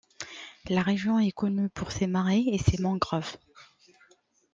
[0.67, 3.37] La région est connue pour ses marais et ses mangroves.